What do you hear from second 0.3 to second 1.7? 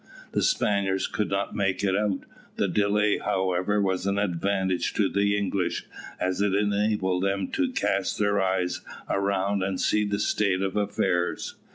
The Spaniards could not